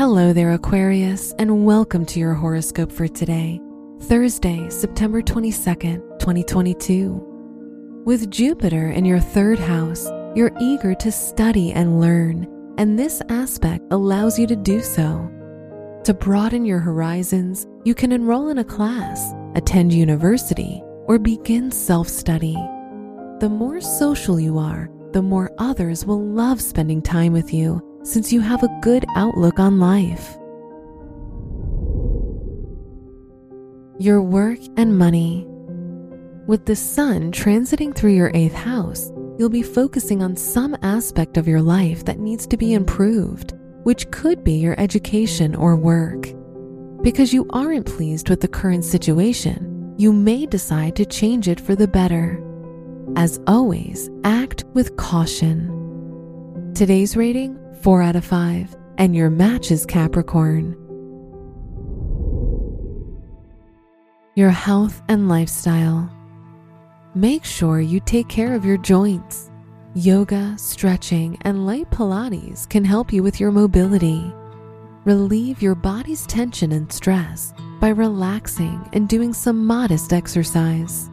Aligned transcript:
Hello 0.00 0.32
there, 0.32 0.52
Aquarius, 0.52 1.34
and 1.38 1.66
welcome 1.66 2.06
to 2.06 2.18
your 2.18 2.32
horoscope 2.32 2.90
for 2.90 3.06
today, 3.06 3.60
Thursday, 4.04 4.66
September 4.70 5.20
22nd, 5.20 6.18
2022. 6.18 8.02
With 8.06 8.30
Jupiter 8.30 8.92
in 8.92 9.04
your 9.04 9.20
third 9.20 9.58
house, 9.58 10.08
you're 10.34 10.56
eager 10.58 10.94
to 10.94 11.12
study 11.12 11.72
and 11.72 12.00
learn, 12.00 12.48
and 12.78 12.98
this 12.98 13.20
aspect 13.28 13.84
allows 13.90 14.38
you 14.38 14.46
to 14.46 14.56
do 14.56 14.80
so. 14.80 15.30
To 16.04 16.14
broaden 16.14 16.64
your 16.64 16.78
horizons, 16.78 17.66
you 17.84 17.94
can 17.94 18.10
enroll 18.10 18.48
in 18.48 18.56
a 18.56 18.64
class, 18.64 19.34
attend 19.54 19.92
university, 19.92 20.80
or 21.08 21.18
begin 21.18 21.70
self 21.70 22.08
study. 22.08 22.56
The 23.40 23.50
more 23.50 23.82
social 23.82 24.40
you 24.40 24.56
are, 24.56 24.88
the 25.12 25.20
more 25.20 25.52
others 25.58 26.06
will 26.06 26.24
love 26.24 26.58
spending 26.62 27.02
time 27.02 27.34
with 27.34 27.52
you 27.52 27.86
since 28.02 28.32
you 28.32 28.40
have 28.40 28.62
a 28.62 28.78
good 28.80 29.04
outlook 29.16 29.58
on 29.58 29.78
life. 29.78 30.36
Your 33.98 34.22
work 34.22 34.58
and 34.76 34.96
money. 34.96 35.46
With 36.46 36.64
the 36.64 36.76
sun 36.76 37.32
transiting 37.32 37.94
through 37.94 38.14
your 38.14 38.30
eighth 38.34 38.54
house, 38.54 39.12
you'll 39.38 39.50
be 39.50 39.62
focusing 39.62 40.22
on 40.22 40.36
some 40.36 40.76
aspect 40.82 41.36
of 41.36 41.46
your 41.46 41.60
life 41.60 42.04
that 42.06 42.18
needs 42.18 42.46
to 42.46 42.56
be 42.56 42.72
improved, 42.72 43.52
which 43.82 44.10
could 44.10 44.42
be 44.42 44.54
your 44.54 44.78
education 44.80 45.54
or 45.54 45.76
work. 45.76 46.32
Because 47.02 47.32
you 47.32 47.46
aren't 47.50 47.86
pleased 47.86 48.28
with 48.28 48.40
the 48.40 48.48
current 48.48 48.84
situation, 48.84 49.94
you 49.96 50.12
may 50.12 50.46
decide 50.46 50.96
to 50.96 51.04
change 51.04 51.48
it 51.48 51.60
for 51.60 51.74
the 51.74 51.88
better. 51.88 52.42
As 53.16 53.40
always, 53.46 54.10
act 54.24 54.64
with 54.72 54.96
caution. 54.96 55.79
Today's 56.74 57.16
rating 57.16 57.58
4 57.82 58.02
out 58.02 58.16
of 58.16 58.24
5, 58.24 58.76
and 58.96 59.14
your 59.14 59.28
match 59.28 59.70
is 59.70 59.84
Capricorn. 59.84 60.76
Your 64.34 64.50
health 64.50 65.02
and 65.08 65.28
lifestyle. 65.28 66.10
Make 67.14 67.44
sure 67.44 67.80
you 67.80 68.00
take 68.00 68.28
care 68.28 68.54
of 68.54 68.64
your 68.64 68.78
joints. 68.78 69.50
Yoga, 69.94 70.56
stretching, 70.56 71.36
and 71.42 71.66
light 71.66 71.90
Pilates 71.90 72.66
can 72.68 72.84
help 72.84 73.12
you 73.12 73.22
with 73.22 73.40
your 73.40 73.50
mobility. 73.50 74.32
Relieve 75.04 75.60
your 75.60 75.74
body's 75.74 76.24
tension 76.26 76.72
and 76.72 76.90
stress 76.90 77.52
by 77.80 77.88
relaxing 77.88 78.88
and 78.94 79.08
doing 79.08 79.34
some 79.34 79.66
modest 79.66 80.12
exercise. 80.12 81.10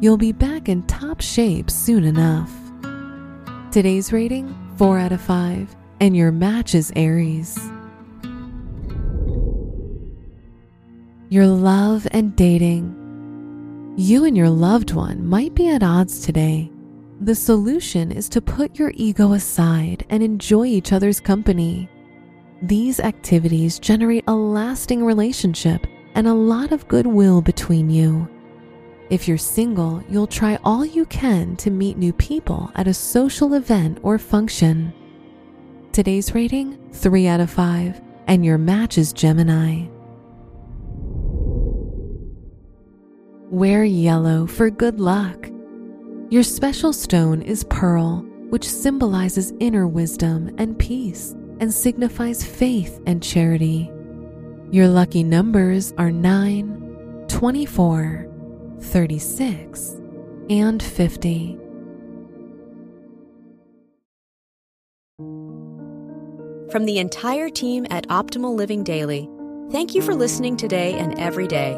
You'll 0.00 0.16
be 0.16 0.32
back 0.32 0.68
in 0.68 0.82
top 0.84 1.20
shape 1.20 1.70
soon 1.70 2.04
enough. 2.04 2.52
Today's 3.70 4.12
rating 4.12 4.56
4 4.78 4.96
out 4.96 5.10
of 5.10 5.20
5, 5.20 5.74
and 6.00 6.16
your 6.16 6.30
match 6.30 6.72
is 6.72 6.92
Aries. 6.94 7.58
Your 11.28 11.48
love 11.48 12.06
and 12.12 12.36
dating. 12.36 12.94
You 13.96 14.24
and 14.24 14.36
your 14.36 14.48
loved 14.48 14.92
one 14.92 15.26
might 15.26 15.52
be 15.56 15.68
at 15.68 15.82
odds 15.82 16.24
today. 16.24 16.70
The 17.20 17.34
solution 17.34 18.12
is 18.12 18.28
to 18.28 18.40
put 18.40 18.78
your 18.78 18.92
ego 18.94 19.32
aside 19.32 20.06
and 20.10 20.22
enjoy 20.22 20.66
each 20.66 20.92
other's 20.92 21.18
company. 21.18 21.88
These 22.62 23.00
activities 23.00 23.80
generate 23.80 24.24
a 24.28 24.34
lasting 24.34 25.04
relationship 25.04 25.88
and 26.14 26.28
a 26.28 26.34
lot 26.34 26.70
of 26.70 26.86
goodwill 26.86 27.42
between 27.42 27.90
you. 27.90 28.28
If 29.10 29.26
you're 29.26 29.38
single, 29.38 30.02
you'll 30.06 30.26
try 30.26 30.58
all 30.64 30.84
you 30.84 31.06
can 31.06 31.56
to 31.56 31.70
meet 31.70 31.96
new 31.96 32.12
people 32.12 32.70
at 32.74 32.86
a 32.86 32.92
social 32.92 33.54
event 33.54 33.98
or 34.02 34.18
function. 34.18 34.92
Today's 35.92 36.34
rating 36.34 36.78
3 36.92 37.26
out 37.26 37.40
of 37.40 37.48
5, 37.50 38.02
and 38.26 38.44
your 38.44 38.58
match 38.58 38.98
is 38.98 39.14
Gemini. 39.14 39.86
Wear 43.50 43.82
yellow 43.82 44.46
for 44.46 44.68
good 44.68 45.00
luck. 45.00 45.48
Your 46.28 46.42
special 46.42 46.92
stone 46.92 47.40
is 47.40 47.64
pearl, 47.64 48.26
which 48.50 48.68
symbolizes 48.68 49.54
inner 49.58 49.88
wisdom 49.88 50.54
and 50.58 50.78
peace 50.78 51.34
and 51.60 51.72
signifies 51.72 52.44
faith 52.44 53.00
and 53.06 53.22
charity. 53.22 53.90
Your 54.70 54.86
lucky 54.86 55.22
numbers 55.22 55.94
are 55.96 56.10
9, 56.10 57.24
24, 57.28 58.27
36, 58.82 59.96
and 60.50 60.82
50. 60.82 61.58
From 66.70 66.84
the 66.84 66.98
entire 66.98 67.48
team 67.48 67.86
at 67.90 68.06
Optimal 68.08 68.54
Living 68.54 68.84
Daily, 68.84 69.28
thank 69.70 69.94
you 69.94 70.02
for 70.02 70.14
listening 70.14 70.56
today 70.56 70.94
and 70.94 71.18
every 71.18 71.46
day. 71.46 71.72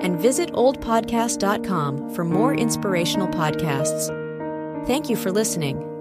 And 0.00 0.18
visit 0.18 0.50
oldpodcast.com 0.52 2.14
for 2.14 2.24
more 2.24 2.54
inspirational 2.54 3.28
podcasts. 3.28 4.08
Thank 4.86 5.08
you 5.08 5.16
for 5.16 5.30
listening. 5.30 5.93